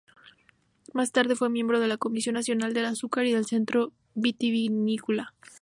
Más 0.93 1.11
tarde 1.11 1.35
fue 1.35 1.51
miembro 1.51 1.79
de 1.79 1.87
la 1.87 1.97
Comisión 1.99 2.33
Nacional 2.33 2.73
del 2.73 2.85
Azúcar 2.85 3.27
y 3.27 3.33
del 3.33 3.45
Centro 3.45 3.93
Vitivinícola. 4.15 5.35